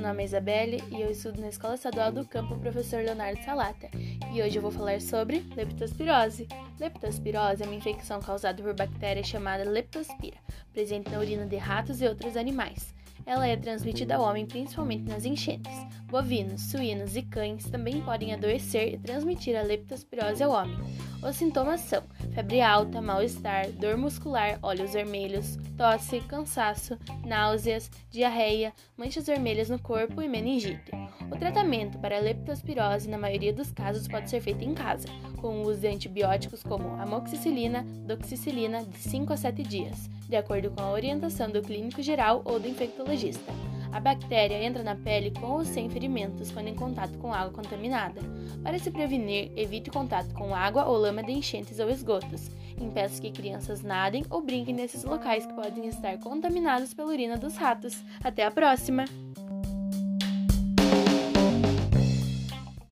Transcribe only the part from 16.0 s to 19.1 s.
Bovinos, suínos e cães também podem adoecer e